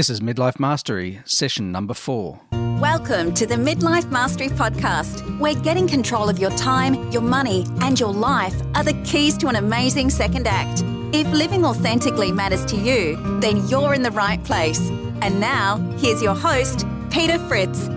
[0.00, 2.40] This is Midlife Mastery, session number four.
[2.52, 8.00] Welcome to the Midlife Mastery Podcast, where getting control of your time, your money, and
[8.00, 10.82] your life are the keys to an amazing second act.
[11.14, 14.80] If living authentically matters to you, then you're in the right place.
[15.20, 17.90] And now, here's your host, Peter Fritz.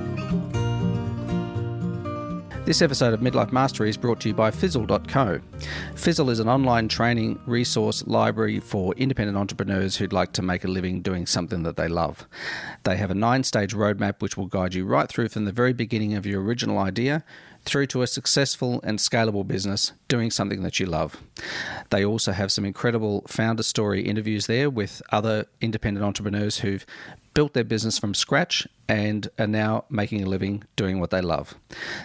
[2.65, 5.41] This episode of Midlife Mastery is brought to you by Fizzle.co.
[5.95, 10.69] Fizzle is an online training resource library for independent entrepreneurs who'd like to make a
[10.69, 12.25] living doing something that they love.
[12.83, 15.73] They have a nine stage roadmap which will guide you right through from the very
[15.73, 17.25] beginning of your original idea
[17.65, 21.17] through to a successful and scalable business doing something that you love.
[21.89, 26.85] They also have some incredible founder story interviews there with other independent entrepreneurs who've
[27.33, 31.55] built their business from scratch and are now making a living doing what they love.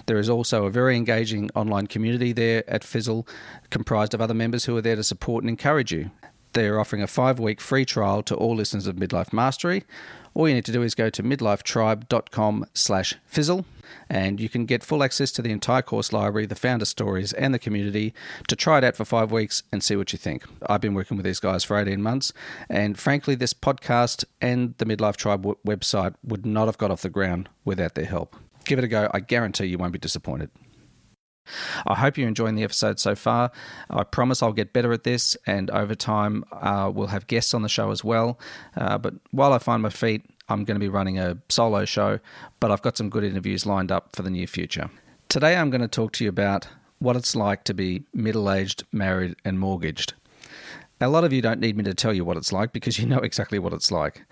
[0.06, 3.26] There is also a very engaging online community there at Fizzle,
[3.70, 6.10] comprised of other members who are there to support and encourage you.
[6.52, 9.84] They are offering a five week free trial to all listeners of Midlife Mastery.
[10.34, 13.64] All you need to do is go to midlifetribe.com slash fizzle
[14.08, 17.52] and you can get full access to the entire course library, the founder stories, and
[17.52, 18.14] the community
[18.46, 20.44] to try it out for five weeks and see what you think.
[20.68, 22.32] I've been working with these guys for 18 months,
[22.68, 27.02] and frankly, this podcast and the Midlife Tribe w- website would not have got off
[27.02, 28.36] the ground without their help.
[28.64, 29.10] Give it a go.
[29.12, 30.50] I guarantee you won't be disappointed.
[31.86, 33.50] I hope you're enjoying the episode so far.
[33.90, 37.62] I promise I'll get better at this, and over time, uh, we'll have guests on
[37.62, 38.38] the show as well.
[38.76, 42.20] Uh, but while I find my feet, I'm going to be running a solo show,
[42.60, 44.90] but I've got some good interviews lined up for the near future.
[45.28, 46.68] Today, I'm going to talk to you about
[47.00, 50.14] what it's like to be middle aged, married, and mortgaged.
[51.00, 53.06] A lot of you don't need me to tell you what it's like because you
[53.06, 54.24] know exactly what it's like.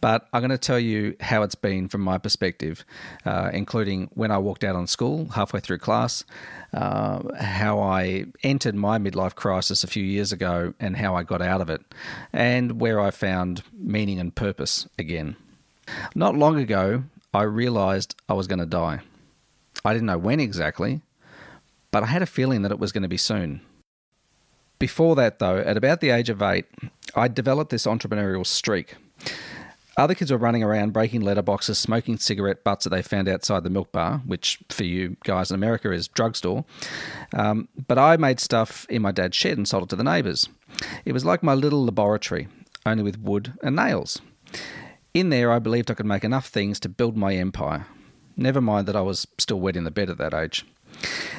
[0.00, 2.86] But I'm going to tell you how it's been from my perspective,
[3.26, 6.24] uh, including when I walked out on school halfway through class,
[6.72, 11.42] uh, how I entered my midlife crisis a few years ago, and how I got
[11.42, 11.82] out of it,
[12.32, 15.36] and where I found meaning and purpose again.
[16.14, 19.00] Not long ago, I realized I was going to die.
[19.84, 21.02] I didn't know when exactly,
[21.90, 23.60] but I had a feeling that it was going to be soon.
[24.78, 26.66] Before that, though, at about the age of eight,
[27.14, 28.96] I developed this entrepreneurial streak.
[29.96, 33.70] Other kids were running around breaking letterboxes, smoking cigarette butts that they found outside the
[33.70, 36.66] milk bar, which for you guys in America is drugstore.
[37.32, 40.50] Um, but I made stuff in my dad's shed and sold it to the neighbours.
[41.06, 42.48] It was like my little laboratory,
[42.84, 44.20] only with wood and nails.
[45.14, 47.86] In there, I believed I could make enough things to build my empire.
[48.36, 50.66] Never mind that I was still wet in the bed at that age.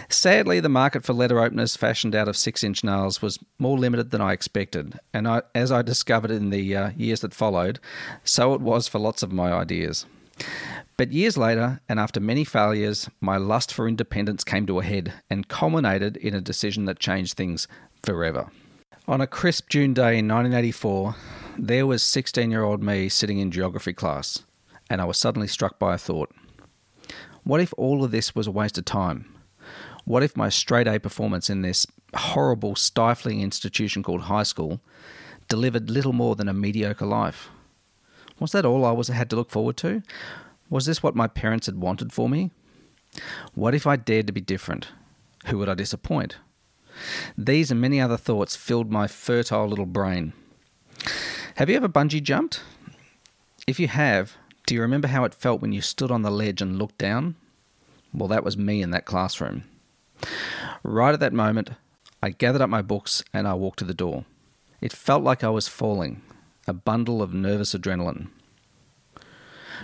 [0.09, 4.12] Sadly, the market for letter openers fashioned out of six inch nails was more limited
[4.12, 7.79] than I expected, and I, as I discovered in the uh, years that followed,
[8.23, 10.06] so it was for lots of my ideas.
[10.96, 15.13] But years later, and after many failures, my lust for independence came to a head
[15.29, 17.67] and culminated in a decision that changed things
[18.03, 18.50] forever.
[19.07, 21.16] On a crisp June day in 1984,
[21.57, 24.44] there was 16 year old me sitting in geography class,
[24.90, 26.34] and I was suddenly struck by a thought.
[27.44, 29.37] What if all of this was a waste of time?
[30.07, 31.85] What if my straight A performance in this
[32.16, 34.79] horrible, stifling institution called high school
[35.50, 37.50] delivered little more than a mediocre life?
[38.40, 40.01] Was that all I was had to look forward to?
[40.69, 42.51] Was this what my parents had wanted for me?
[43.53, 44.88] What if I dared to be different?
[45.47, 46.38] Who would I disappoint?
[47.38, 50.31] These and many other thoughts filled my fertile little brain.
[51.56, 52.62] Have you ever bungee jumped?
[53.67, 56.62] If you have, do you remember how it felt when you stood on the ledge
[56.62, 57.35] and looked down?
[58.13, 59.66] Well, that was me in that classroom.
[60.83, 61.72] Right at that moment,
[62.22, 64.25] I gathered up my books and I walked to the door.
[64.81, 66.22] It felt like I was falling,
[66.67, 68.29] a bundle of nervous adrenaline.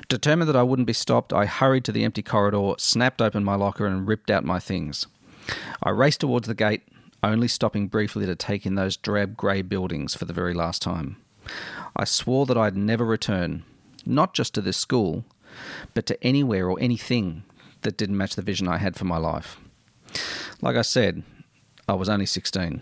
[0.08, 3.56] Determined that I wouldn't be stopped, I hurried to the empty corridor, snapped open my
[3.56, 5.08] locker, and ripped out my things.
[5.82, 6.84] I raced towards the gate,
[7.22, 11.18] only stopping briefly to take in those drab grey buildings for the very last time.
[11.96, 13.64] I swore that I'd never return,
[14.06, 15.24] not just to this school,
[15.94, 17.44] but to anywhere or anything
[17.82, 19.60] that didn't match the vision I had for my life.
[20.62, 21.24] Like I said,
[21.88, 22.82] I was only 16.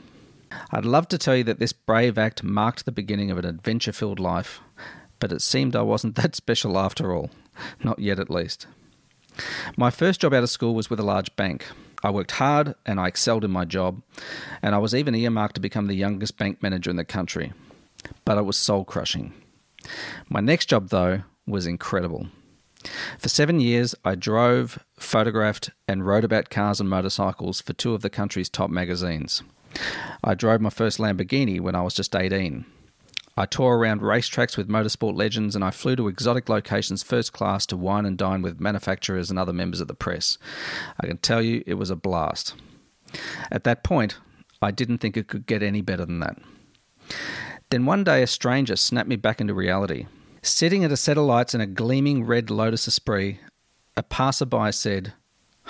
[0.72, 3.92] I'd love to tell you that this brave act marked the beginning of an adventure
[3.92, 4.60] filled life,
[5.20, 7.30] but it seemed I wasn't that special after all.
[7.84, 8.68] Not yet, at least.
[9.78, 11.66] My first job out of school was with a large bank.
[12.04, 14.02] I worked hard and I excelled in my job,
[14.62, 17.54] and I was even earmarked to become the youngest bank manager in the country.
[18.26, 19.34] But it was soul crushing.
[20.30, 22.28] My next job, though, was incredible.
[23.18, 28.02] For seven years, I drove, photographed, and wrote about cars and motorcycles for two of
[28.02, 29.44] the country's top magazines.
[30.24, 32.66] I drove my first Lamborghini when I was just 18.
[33.38, 37.66] I toured around racetracks with motorsport legends and I flew to exotic locations first class
[37.68, 40.38] to wine and dine with manufacturers and other members of the press.
[41.00, 42.56] I can tell you it was a blast.
[43.50, 44.18] At that point,
[44.62, 46.38] I didn't think it could get any better than that.
[47.70, 50.08] Then one day a stranger snapped me back into reality.
[50.44, 53.38] Sitting at a set of lights in a gleaming red Lotus Esprit,
[53.96, 55.14] a passerby said,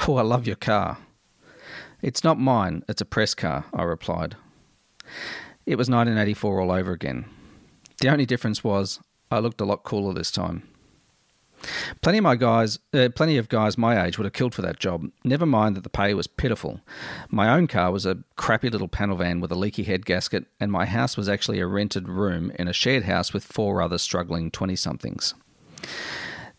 [0.07, 0.97] Oh, I love your car.
[2.01, 4.37] It's not mine, it's a press car, I replied.
[5.65, 7.25] It was 1984 all over again.
[7.99, 10.63] The only difference was I looked a lot cooler this time.
[12.01, 14.79] Plenty of my guys, uh, plenty of guys my age would have killed for that
[14.79, 15.11] job.
[15.23, 16.81] Never mind that the pay was pitiful.
[17.29, 20.71] My own car was a crappy little panel van with a leaky head gasket, and
[20.71, 24.49] my house was actually a rented room in a shared house with four other struggling
[24.49, 25.35] twenty-somethings.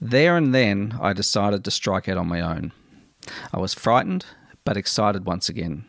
[0.00, 2.72] There and then, I decided to strike out on my own.
[3.52, 4.26] I was frightened,
[4.64, 5.84] but excited once again.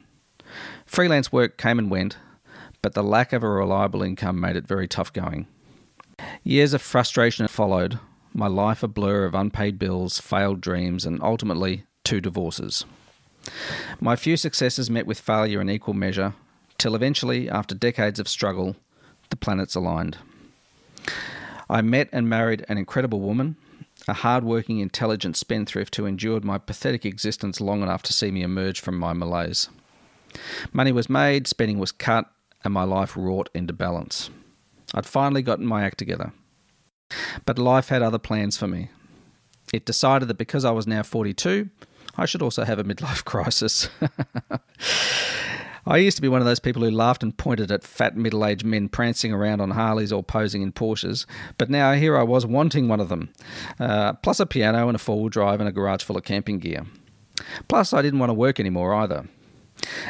[0.85, 2.17] Freelance work came and went,
[2.81, 5.47] but the lack of a reliable income made it very tough going.
[6.43, 7.99] Years of frustration followed,
[8.33, 12.85] my life a blur of unpaid bills, failed dreams, and ultimately two divorces.
[13.99, 16.33] My few successes met with failure in equal measure,
[16.77, 18.75] till eventually, after decades of struggle,
[19.29, 20.17] the planets aligned.
[21.69, 23.55] I met and married an incredible woman,
[24.07, 28.81] a hard-working, intelligent spendthrift who endured my pathetic existence long enough to see me emerge
[28.81, 29.69] from my malaise.
[30.71, 32.25] Money was made, spending was cut,
[32.63, 34.29] and my life wrought into balance.
[34.93, 36.33] I'd finally gotten my act together.
[37.45, 38.89] But life had other plans for me.
[39.73, 41.69] It decided that because I was now 42,
[42.17, 43.89] I should also have a midlife crisis.
[45.85, 48.45] I used to be one of those people who laughed and pointed at fat middle
[48.45, 51.25] aged men prancing around on Harleys or posing in Porsches,
[51.57, 53.33] but now here I was wanting one of them,
[53.79, 56.59] uh, plus a piano and a four wheel drive and a garage full of camping
[56.59, 56.85] gear.
[57.67, 59.27] Plus, I didn't want to work anymore either.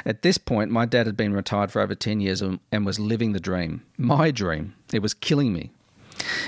[0.06, 3.34] At this point, my dad had been retired for over 10 years and was living
[3.34, 3.82] the dream.
[3.98, 4.76] My dream.
[4.92, 5.72] It was killing me.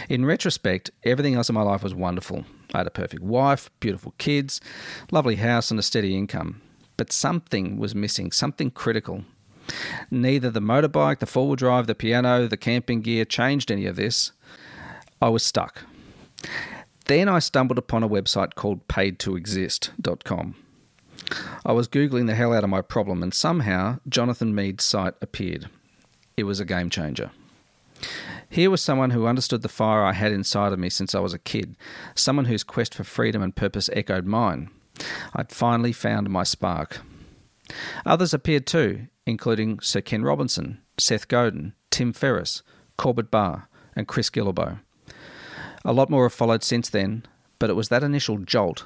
[0.10, 2.45] In retrospect, everything else in my life was wonderful.
[2.74, 4.62] I had a perfect wife, beautiful kids,
[5.12, 6.62] lovely house, and a steady income.
[6.98, 9.25] But something was missing, something critical.
[10.12, 13.95] Neither the motorbike, the four wheel drive, the piano, the camping gear changed any of
[13.95, 14.31] this.
[15.22, 15.83] I was stuck.
[17.06, 20.56] Then I stumbled upon a website called paidtoexist.com.
[21.66, 25.69] I was Googling the hell out of my problem, and somehow Jonathan Mead's site appeared.
[26.38, 27.31] It was a game changer.
[28.50, 31.33] Here was someone who understood the fire I had inside of me since I was
[31.33, 31.75] a kid,
[32.15, 34.69] someone whose quest for freedom and purpose echoed mine.
[35.33, 37.00] I'd finally found my spark.
[38.06, 42.62] Others appeared too, including Sir Ken Robinson, Seth Godin, Tim Ferriss,
[42.97, 44.80] Corbett Barr, and Chris Guillebeau.
[45.83, 47.25] A lot more have followed since then,
[47.59, 48.86] but it was that initial jolt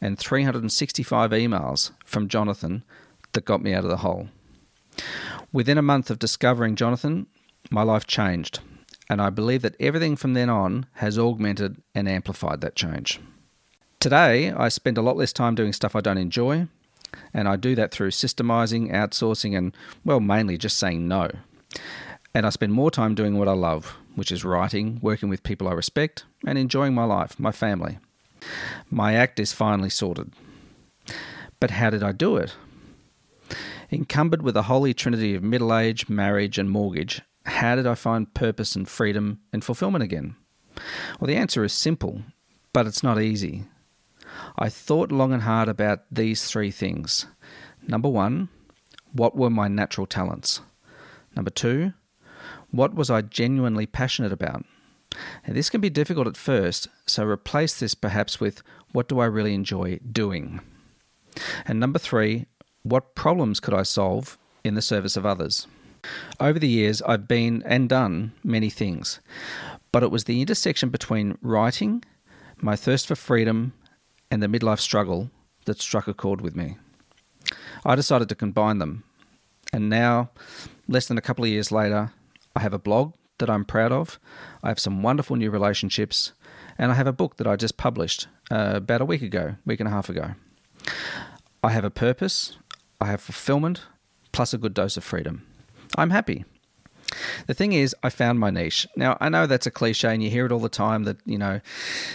[0.00, 2.84] and 365 emails from Jonathan
[3.32, 4.28] that got me out of the hole.
[5.52, 7.26] Within a month of discovering Jonathan,
[7.70, 8.60] my life changed,
[9.08, 13.20] and I believe that everything from then on has augmented and amplified that change.
[14.00, 16.68] Today, I spend a lot less time doing stuff I don't enjoy,
[17.32, 19.74] and I do that through systemizing, outsourcing, and,
[20.04, 21.30] well, mainly just saying no.
[22.34, 25.68] And I spend more time doing what I love, which is writing, working with people
[25.68, 27.98] I respect, and enjoying my life, my family.
[28.90, 30.32] My act is finally sorted.
[31.60, 32.54] But how did I do it?
[33.90, 38.32] Encumbered with a holy trinity of middle age, marriage, and mortgage, how did I find
[38.34, 40.36] purpose and freedom and fulfillment again?
[41.20, 42.22] Well, the answer is simple,
[42.72, 43.64] but it's not easy.
[44.58, 47.26] I thought long and hard about these three things.
[47.86, 48.48] Number one,
[49.12, 50.60] what were my natural talents?
[51.36, 51.92] Number two,
[52.70, 54.64] what was I genuinely passionate about?
[55.46, 59.26] Now, this can be difficult at first, so replace this perhaps with what do I
[59.26, 60.60] really enjoy doing?
[61.66, 62.46] And number three,
[62.82, 65.66] what problems could I solve in the service of others?
[66.40, 69.20] Over the years, I've been and done many things,
[69.92, 72.04] but it was the intersection between writing,
[72.60, 73.72] my thirst for freedom,
[74.30, 75.30] and the midlife struggle
[75.66, 76.76] that struck a chord with me.
[77.84, 79.04] I decided to combine them,
[79.72, 80.30] and now,
[80.88, 82.12] less than a couple of years later,
[82.56, 84.18] I have a blog that I'm proud of,
[84.62, 86.32] I have some wonderful new relationships,
[86.78, 89.80] and I have a book that I just published uh, about a week ago, week
[89.80, 90.34] and a half ago.
[91.62, 92.56] I have a purpose,
[93.00, 93.82] I have fulfillment,
[94.32, 95.46] plus a good dose of freedom.
[95.96, 96.44] I'm happy.
[97.46, 98.86] The thing is, I found my niche.
[98.96, 101.38] Now, I know that's a cliche and you hear it all the time that, you
[101.38, 101.60] know,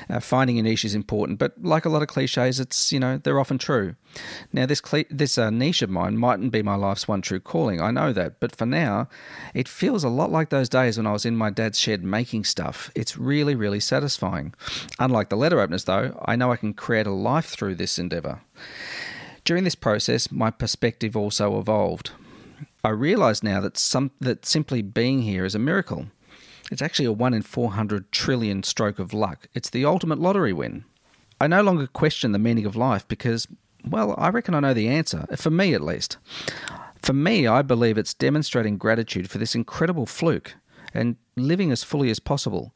[0.09, 3.17] uh, finding a niche is important, but like a lot of cliches, it's, you know,
[3.17, 3.95] they're often true.
[4.51, 7.79] Now, this cle- this uh, niche of mine mightn't be my life's one true calling.
[7.81, 8.39] I know that.
[8.39, 9.07] But for now,
[9.53, 12.43] it feels a lot like those days when I was in my dad's shed making
[12.43, 12.91] stuff.
[12.95, 14.53] It's really, really satisfying.
[14.99, 18.41] Unlike the letter openers, though, I know I can create a life through this endeavour.
[19.45, 22.11] During this process, my perspective also evolved.
[22.83, 26.07] I realise now that some that simply being here is a miracle.
[26.71, 29.47] It's actually a one in four hundred trillion stroke of luck.
[29.53, 30.85] It's the ultimate lottery win.
[31.41, 33.47] I no longer question the meaning of life because,
[33.85, 36.17] well, I reckon I know the answer, for me at least.
[37.01, 40.55] For me, I believe it's demonstrating gratitude for this incredible fluke,
[40.93, 42.73] and living as fully as possible.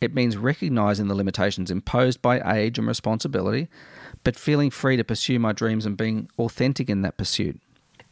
[0.00, 3.68] It means recognizing the limitations imposed by age and responsibility,
[4.22, 7.60] but feeling free to pursue my dreams and being authentic in that pursuit.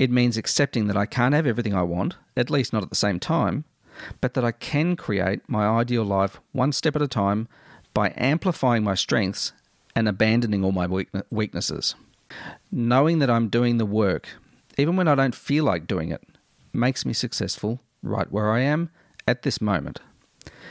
[0.02, 2.96] It means accepting that I can't have everything I want, at least not at the
[2.96, 3.64] same time,
[4.20, 7.46] but that I can create my ideal life one step at a time
[7.94, 9.52] by amplifying my strengths
[9.94, 10.88] and abandoning all my
[11.30, 11.94] weaknesses.
[12.72, 14.30] Knowing that I'm doing the work,
[14.76, 16.26] even when I don't feel like doing it,
[16.72, 18.90] makes me successful right where I am
[19.28, 20.00] at this moment.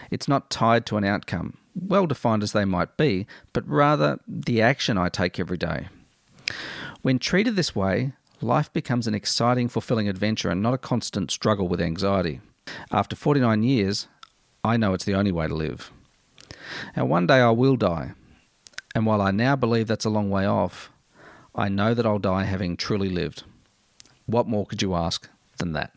[0.10, 4.62] It's not tied to an outcome, well defined as they might be, but rather the
[4.62, 5.88] action I take every day.
[7.02, 8.12] When treated this way,
[8.44, 12.42] life becomes an exciting, fulfilling adventure and not a constant struggle with anxiety.
[12.92, 14.08] After 49 years,
[14.64, 15.92] I know it's the only way to live.
[16.96, 18.14] Now, one day I will die,
[18.94, 20.92] and while I now believe that's a long way off,
[21.56, 23.44] I know that I'll die having truly lived.
[24.26, 25.94] What more could you ask than that?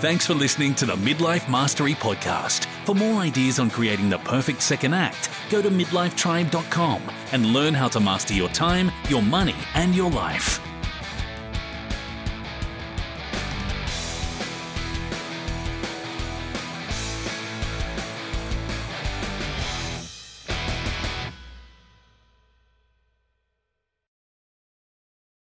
[0.00, 2.64] Thanks for listening to the Midlife Mastery Podcast.
[2.86, 7.02] For more ideas on creating the perfect second act, go to midlifetribe.com
[7.32, 10.58] and learn how to master your time, your money, and your life.